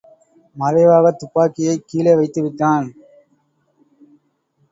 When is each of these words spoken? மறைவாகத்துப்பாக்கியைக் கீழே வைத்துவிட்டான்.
மறைவாகத்துப்பாக்கியைக் 0.55 1.85
கீழே 1.85 2.13
வைத்துவிட்டான். 2.15 2.87